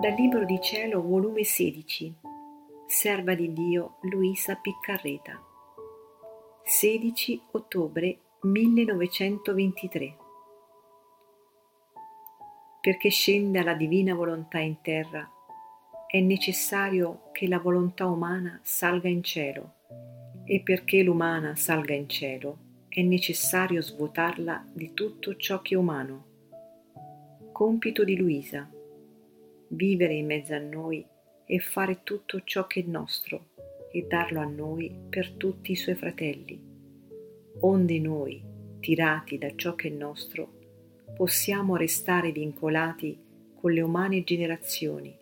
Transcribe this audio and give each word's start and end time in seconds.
Dal 0.00 0.14
Libro 0.14 0.44
di 0.44 0.60
Cielo, 0.60 1.02
volume 1.02 1.44
16, 1.44 2.14
Serva 2.86 3.34
di 3.34 3.52
Dio 3.52 3.98
Luisa 4.02 4.56
Piccarreta, 4.56 5.40
16 6.64 7.42
ottobre 7.52 8.18
1923. 8.40 10.16
Perché 12.80 13.08
scenda 13.08 13.62
la 13.62 13.74
divina 13.74 14.14
volontà 14.14 14.58
in 14.58 14.80
terra, 14.80 15.30
è 16.06 16.20
necessario 16.20 17.30
che 17.32 17.46
la 17.48 17.58
volontà 17.58 18.06
umana 18.06 18.58
salga 18.62 19.08
in 19.08 19.22
cielo 19.22 19.75
e 20.46 20.60
perché 20.60 21.02
l'umana 21.02 21.56
salga 21.56 21.92
in 21.92 22.08
cielo 22.08 22.58
è 22.88 23.02
necessario 23.02 23.82
svuotarla 23.82 24.64
di 24.72 24.94
tutto 24.94 25.36
ciò 25.36 25.60
che 25.60 25.74
è 25.74 25.76
umano. 25.76 26.24
Compito 27.52 28.04
di 28.04 28.16
Luisa 28.16 28.70
vivere 29.68 30.14
in 30.14 30.26
mezzo 30.26 30.54
a 30.54 30.58
noi 30.58 31.04
e 31.44 31.58
fare 31.58 32.00
tutto 32.04 32.42
ciò 32.44 32.66
che 32.66 32.80
è 32.80 32.84
nostro 32.86 33.48
e 33.90 34.06
darlo 34.08 34.40
a 34.40 34.44
noi 34.44 34.94
per 35.08 35.32
tutti 35.32 35.72
i 35.72 35.76
suoi 35.76 35.94
fratelli, 35.94 36.60
onde 37.60 37.98
noi, 37.98 38.42
tirati 38.80 39.38
da 39.38 39.54
ciò 39.56 39.74
che 39.74 39.88
è 39.88 39.90
nostro, 39.90 40.54
possiamo 41.16 41.76
restare 41.76 42.30
vincolati 42.30 43.18
con 43.54 43.72
le 43.72 43.80
umane 43.80 44.22
generazioni 44.22 45.16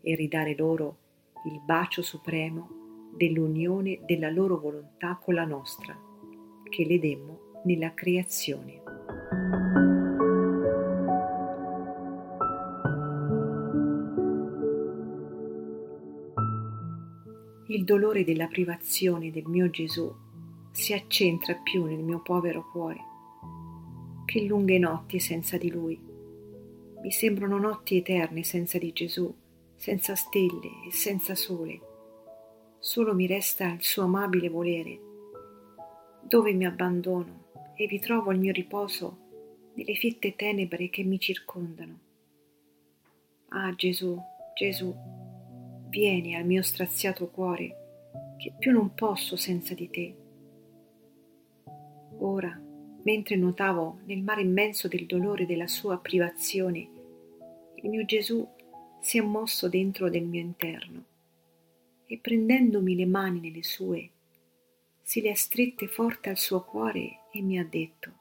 e 0.00 0.14
ridare 0.14 0.54
loro 0.56 0.96
il 1.44 1.60
bacio 1.64 2.02
supremo 2.02 2.77
dell'unione 3.18 4.00
della 4.06 4.30
loro 4.30 4.58
volontà 4.58 5.20
con 5.22 5.34
la 5.34 5.44
nostra, 5.44 5.94
che 6.70 6.86
le 6.86 6.98
demmo 6.98 7.60
nella 7.64 7.92
creazione. 7.92 8.82
il 17.70 17.84
dolore 17.84 18.24
della 18.24 18.46
privazione 18.46 19.30
del 19.30 19.44
mio 19.44 19.68
Gesù 19.68 20.10
si 20.70 20.94
accentra 20.94 21.54
più 21.54 21.84
nel 21.84 22.02
mio 22.02 22.22
povero 22.22 22.66
cuore 22.72 23.08
che 24.28 24.42
lunghe 24.42 24.78
notti 24.78 25.18
senza 25.20 25.56
di 25.56 25.70
Lui. 25.70 25.98
Mi 27.02 27.10
sembrano 27.10 27.56
notti 27.56 27.96
eterne 27.96 28.42
senza 28.42 28.76
di 28.76 28.92
Gesù, 28.92 29.34
senza 29.74 30.14
stelle 30.16 30.84
e 30.86 30.92
senza 30.92 31.34
sole. 31.34 31.87
Solo 32.88 33.14
mi 33.14 33.26
resta 33.26 33.66
il 33.66 33.82
suo 33.82 34.04
amabile 34.04 34.48
volere, 34.48 34.98
dove 36.22 36.54
mi 36.54 36.64
abbandono 36.64 37.50
e 37.74 37.86
vi 37.86 37.98
trovo 37.98 38.32
il 38.32 38.38
mio 38.38 38.50
riposo 38.50 39.18
nelle 39.74 39.92
fitte 39.92 40.34
tenebre 40.34 40.88
che 40.88 41.04
mi 41.04 41.20
circondano. 41.20 41.98
Ah 43.48 43.74
Gesù, 43.74 44.18
Gesù, 44.54 44.90
vieni 45.90 46.34
al 46.34 46.46
mio 46.46 46.62
straziato 46.62 47.28
cuore, 47.28 47.76
che 48.38 48.54
più 48.58 48.72
non 48.72 48.94
posso 48.94 49.36
senza 49.36 49.74
di 49.74 49.90
te. 49.90 50.16
Ora, 52.20 52.58
mentre 53.02 53.36
nuotavo 53.36 53.98
nel 54.06 54.22
mare 54.22 54.40
immenso 54.40 54.88
del 54.88 55.04
dolore 55.04 55.44
della 55.44 55.68
sua 55.68 55.98
privazione, 55.98 56.88
il 57.82 57.90
mio 57.90 58.06
Gesù 58.06 58.48
si 59.02 59.18
è 59.18 59.20
mosso 59.20 59.68
dentro 59.68 60.08
del 60.08 60.24
mio 60.24 60.40
interno 60.40 61.16
e 62.10 62.18
prendendomi 62.18 62.96
le 62.96 63.04
mani 63.04 63.38
nelle 63.38 63.62
sue, 63.62 64.10
si 65.02 65.20
le 65.20 65.30
ha 65.30 65.34
strette 65.34 65.86
forte 65.86 66.30
al 66.30 66.38
suo 66.38 66.64
cuore 66.64 67.20
e 67.30 67.42
mi 67.42 67.58
ha 67.58 67.64
detto, 67.64 68.12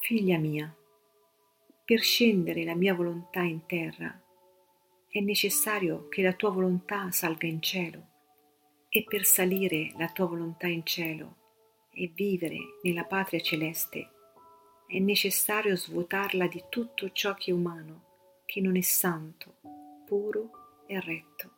Figlia 0.00 0.36
mia, 0.36 0.74
per 1.82 2.00
scendere 2.00 2.62
la 2.62 2.74
mia 2.74 2.94
volontà 2.94 3.40
in 3.40 3.64
terra, 3.64 4.22
è 5.08 5.20
necessario 5.20 6.08
che 6.08 6.20
la 6.20 6.34
tua 6.34 6.50
volontà 6.50 7.10
salga 7.10 7.46
in 7.46 7.62
cielo 7.62 8.06
e 8.90 9.04
per 9.04 9.24
salire 9.24 9.92
la 9.96 10.10
tua 10.10 10.26
volontà 10.26 10.66
in 10.66 10.84
cielo 10.84 11.36
e 11.90 12.12
vivere 12.14 12.58
nella 12.82 13.04
patria 13.04 13.40
celeste 13.40 14.10
è 14.86 14.98
necessario 14.98 15.74
svuotarla 15.74 16.46
di 16.48 16.64
tutto 16.68 17.10
ciò 17.12 17.34
che 17.34 17.50
è 17.50 17.54
umano, 17.54 18.42
che 18.44 18.60
non 18.60 18.76
è 18.76 18.82
santo, 18.82 19.56
puro 20.04 20.63
e 20.86 21.00
retto. 21.00 21.50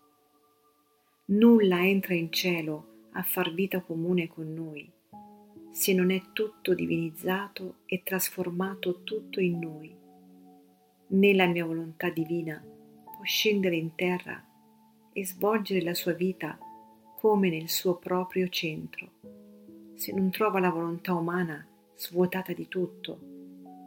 Nulla 1.26 1.86
entra 1.86 2.14
in 2.14 2.30
cielo 2.30 3.08
a 3.12 3.22
far 3.22 3.52
vita 3.52 3.80
comune 3.80 4.28
con 4.28 4.52
noi, 4.52 4.90
se 5.70 5.92
non 5.92 6.10
è 6.10 6.22
tutto 6.32 6.74
divinizzato 6.74 7.78
e 7.86 8.02
trasformato 8.02 9.02
tutto 9.02 9.40
in 9.40 9.58
noi. 9.58 9.94
Né 11.08 11.34
la 11.34 11.46
mia 11.46 11.64
volontà 11.64 12.10
divina 12.10 12.62
scendere 13.26 13.76
in 13.76 13.94
terra 13.94 14.42
e 15.12 15.26
svolgere 15.26 15.82
la 15.82 15.94
sua 15.94 16.12
vita 16.12 16.58
come 17.18 17.50
nel 17.50 17.68
suo 17.68 17.96
proprio 17.96 18.48
centro, 18.48 19.10
se 19.94 20.12
non 20.12 20.30
trova 20.30 20.60
la 20.60 20.70
volontà 20.70 21.14
umana 21.14 21.66
svuotata 21.96 22.52
di 22.52 22.68
tutto, 22.68 23.18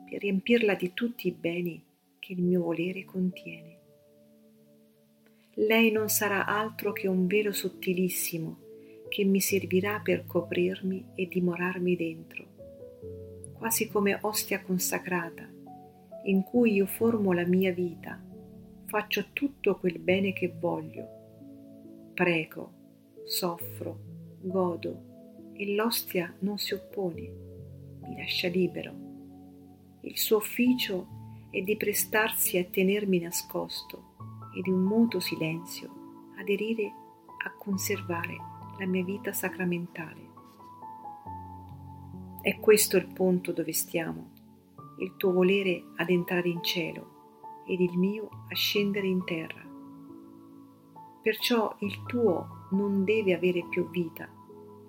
per 0.09 0.19
riempirla 0.19 0.73
di 0.73 0.93
tutti 0.93 1.27
i 1.27 1.31
beni 1.31 1.81
che 2.17 2.33
il 2.33 2.41
mio 2.41 2.63
volere 2.63 3.05
contiene. 3.05 3.78
Lei 5.67 5.91
non 5.91 6.07
sarà 6.07 6.45
altro 6.45 6.93
che 6.93 7.09
un 7.09 7.27
velo 7.27 7.51
sottilissimo 7.51 8.59
che 9.09 9.25
mi 9.25 9.41
servirà 9.41 9.99
per 10.01 10.25
coprirmi 10.25 11.07
e 11.15 11.27
dimorarmi 11.27 11.97
dentro, 11.97 12.45
quasi 13.57 13.89
come 13.89 14.17
ostia 14.21 14.61
consacrata, 14.61 15.45
in 16.23 16.43
cui 16.43 16.75
io 16.75 16.85
formo 16.85 17.33
la 17.33 17.45
mia 17.45 17.73
vita 17.73 18.23
faccio 18.85 19.31
tutto 19.33 19.77
quel 19.79 19.99
bene 19.99 20.31
che 20.31 20.47
voglio. 20.57 22.11
Prego, 22.13 22.73
soffro, 23.25 23.99
godo 24.39 25.51
e 25.51 25.75
l'ostia 25.75 26.33
non 26.39 26.57
si 26.57 26.73
oppone, 26.73 27.31
mi 28.03 28.15
lascia 28.15 28.47
libero. 28.47 28.93
Il 30.03 30.17
suo 30.17 30.37
ufficio 30.37 31.07
è 31.51 31.61
di 31.61 31.75
prestarsi 31.75 32.57
a 32.57 32.63
tenermi 32.63 33.19
nascosto 33.19 34.08
e 34.55 34.61
di 34.61 34.69
un 34.69 34.83
muto 34.83 35.19
silenzio 35.19 36.33
aderire 36.37 36.91
a 37.45 37.51
conservare 37.57 38.35
la 38.77 38.85
mia 38.85 39.03
vita 39.03 39.31
sacramentale. 39.31 40.27
È 42.41 42.57
questo 42.59 42.97
il 42.97 43.07
punto 43.07 43.51
dove 43.51 43.73
stiamo, 43.73 44.31
il 44.99 45.15
tuo 45.17 45.31
volere 45.31 45.83
ad 45.97 46.09
entrare 46.09 46.49
in 46.49 46.63
cielo 46.63 47.17
ed 47.67 47.81
il 47.81 47.97
mio 47.97 48.29
a 48.49 48.55
scendere 48.55 49.07
in 49.07 49.23
terra. 49.25 49.61
Perciò 51.21 51.75
il 51.79 52.03
tuo 52.05 52.67
non 52.71 53.03
deve 53.03 53.33
avere 53.33 53.65
più 53.69 53.89
vita, 53.89 54.27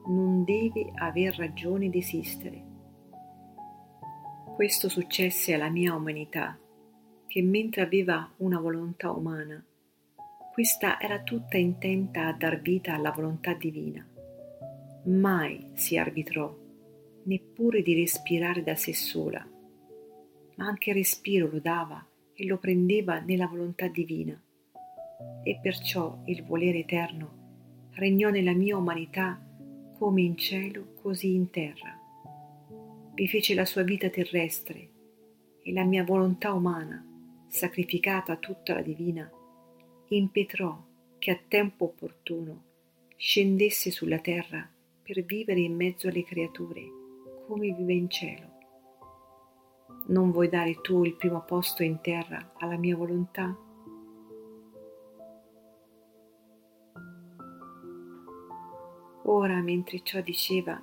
non 0.07 0.45
deve 0.45 0.93
aver 0.95 1.37
ragione 1.37 1.91
di 1.91 1.99
esistere. 1.99 2.67
Questo 4.55 4.89
successe 4.89 5.55
alla 5.55 5.71
mia 5.71 5.95
umanità, 5.95 6.59
che 7.31 7.43
mentre 7.43 7.83
aveva 7.83 8.29
una 8.39 8.59
volontà 8.59 9.13
umana, 9.13 9.65
questa 10.53 11.01
era 11.01 11.23
tutta 11.23 11.59
intenta 11.59 12.27
a 12.27 12.33
dar 12.33 12.61
vita 12.61 12.93
alla 12.93 13.13
volontà 13.13 13.55
divina. 13.55 14.05
Mai 15.05 15.71
si 15.75 15.97
arbitrò, 15.97 16.53
neppure 17.23 17.83
di 17.83 17.95
respirare 17.95 18.65
da 18.65 18.75
sé 18.75 18.93
sola, 18.93 19.49
ma 20.57 20.67
anche 20.67 20.91
il 20.91 20.97
respiro 20.97 21.49
lo 21.49 21.61
dava 21.61 22.05
e 22.35 22.45
lo 22.47 22.59
prendeva 22.59 23.21
nella 23.21 23.47
volontà 23.47 23.87
divina. 23.87 24.39
E 25.45 25.61
perciò 25.63 26.23
il 26.25 26.43
volere 26.43 26.81
eterno 26.81 27.91
regnò 27.93 28.31
nella 28.31 28.55
mia 28.55 28.77
umanità 28.77 29.41
come 29.97 30.23
in 30.23 30.37
cielo 30.37 30.95
così 31.01 31.33
in 31.33 31.49
terra. 31.51 31.97
Vi 33.15 33.29
fece 33.29 33.55
la 33.55 33.65
sua 33.65 33.85
vita 33.85 34.09
terrestre 34.09 34.89
e 35.63 35.73
la 35.73 35.85
mia 35.85 36.03
volontà 36.03 36.53
umana, 36.53 37.05
sacrificata 37.51 38.37
tutta 38.37 38.75
la 38.75 38.81
divina, 38.81 39.29
impetrò 40.09 40.81
che 41.19 41.31
a 41.33 41.41
tempo 41.49 41.87
opportuno 41.87 42.65
scendesse 43.17 43.91
sulla 43.91 44.21
terra 44.21 44.71
per 45.03 45.25
vivere 45.25 45.59
in 45.61 45.75
mezzo 45.75 46.09
alle 46.09 46.23
creature 46.23 46.81
come 47.47 47.73
vive 47.73 47.93
in 47.93 48.09
cielo. 48.09 48.49
Non 50.07 50.31
vuoi 50.31 50.49
dare 50.49 50.81
tu 50.81 51.05
il 51.05 51.17
primo 51.17 51.43
posto 51.43 51.83
in 51.83 52.01
terra 52.01 52.53
alla 52.59 52.77
mia 52.77 52.97
volontà? 52.97 53.57
Ora, 59.25 59.61
mentre 59.61 60.03
ciò 60.03 60.21
diceva, 60.21 60.81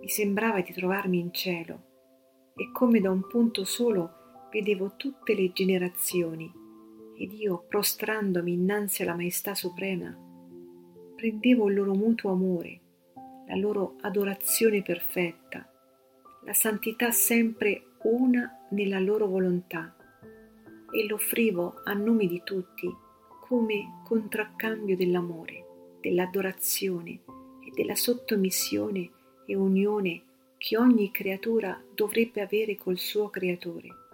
mi 0.00 0.08
sembrava 0.08 0.60
di 0.60 0.72
trovarmi 0.72 1.18
in 1.18 1.32
cielo 1.32 1.82
e 2.54 2.70
come 2.72 3.00
da 3.00 3.10
un 3.10 3.26
punto 3.26 3.64
solo 3.64 4.15
vedevo 4.50 4.94
tutte 4.96 5.34
le 5.34 5.52
generazioni 5.52 6.50
ed 7.18 7.32
io, 7.32 7.64
prostrandomi 7.68 8.52
innanzi 8.52 9.02
alla 9.02 9.14
Maestà 9.14 9.54
Suprema, 9.54 10.14
prendevo 11.14 11.68
il 11.68 11.74
loro 11.74 11.94
mutuo 11.94 12.32
amore 12.32 12.80
la 13.46 13.54
loro 13.54 13.94
adorazione 14.00 14.82
perfetta, 14.82 15.68
la 16.44 16.52
santità 16.52 17.10
sempre 17.12 17.92
una 18.02 18.66
nella 18.70 18.98
loro 18.98 19.26
volontà 19.26 19.94
e 20.90 21.06
l'offrivo 21.06 21.80
a 21.84 21.92
nome 21.92 22.26
di 22.26 22.42
tutti 22.44 22.92
come 23.40 24.02
contraccambio 24.04 24.96
dell'amore, 24.96 25.64
dell'adorazione 26.00 27.10
e 27.64 27.70
della 27.72 27.94
sottomissione 27.94 29.10
e 29.46 29.54
unione 29.54 30.22
che 30.58 30.76
ogni 30.76 31.12
creatura 31.12 31.80
dovrebbe 31.94 32.40
avere 32.40 32.74
col 32.74 32.98
suo 32.98 33.28
creatore. 33.30 34.05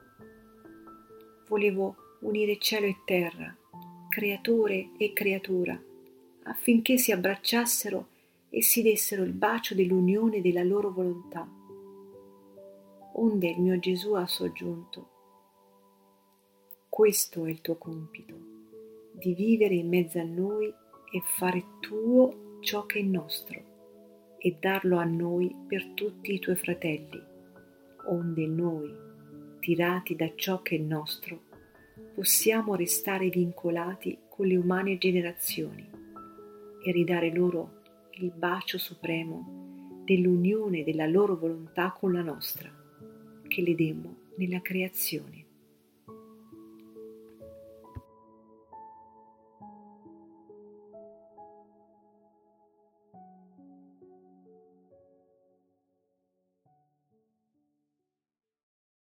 Volevo 1.52 1.96
unire 2.20 2.56
cielo 2.56 2.86
e 2.86 2.96
terra, 3.04 3.54
creatore 4.08 4.92
e 4.96 5.12
creatura, 5.12 5.78
affinché 6.44 6.96
si 6.96 7.12
abbracciassero 7.12 8.06
e 8.48 8.62
si 8.62 8.80
dessero 8.80 9.22
il 9.22 9.34
bacio 9.34 9.74
dell'unione 9.74 10.40
della 10.40 10.62
loro 10.62 10.90
volontà. 10.90 11.46
Onde 13.16 13.48
il 13.50 13.60
mio 13.60 13.78
Gesù 13.78 14.14
ha 14.14 14.26
soggiunto. 14.26 15.08
Questo 16.88 17.44
è 17.44 17.50
il 17.50 17.60
tuo 17.60 17.76
compito, 17.76 18.34
di 19.12 19.34
vivere 19.34 19.74
in 19.74 19.90
mezzo 19.90 20.18
a 20.20 20.24
noi 20.24 20.68
e 20.68 21.20
fare 21.36 21.62
tuo 21.80 22.60
ciò 22.60 22.86
che 22.86 23.00
è 23.00 23.02
nostro 23.02 24.36
e 24.38 24.56
darlo 24.58 24.96
a 24.96 25.04
noi 25.04 25.54
per 25.66 25.84
tutti 25.88 26.32
i 26.32 26.38
tuoi 26.38 26.56
fratelli, 26.56 27.22
onde 28.06 28.46
noi, 28.46 29.10
tirati 29.62 30.16
da 30.16 30.32
ciò 30.34 30.60
che 30.60 30.74
è 30.74 30.78
nostro, 30.80 31.40
possiamo 32.16 32.74
restare 32.74 33.28
vincolati 33.28 34.18
con 34.28 34.48
le 34.48 34.56
umane 34.56 34.98
generazioni 34.98 35.88
e 36.84 36.90
ridare 36.90 37.32
loro 37.32 37.80
il 38.14 38.32
bacio 38.34 38.76
supremo 38.76 40.00
dell'unione 40.04 40.82
della 40.82 41.06
loro 41.06 41.36
volontà 41.36 41.96
con 41.96 42.12
la 42.12 42.22
nostra, 42.22 42.68
che 43.46 43.62
le 43.62 43.76
demmo 43.76 44.16
nella 44.36 44.60
creazione. 44.60 45.41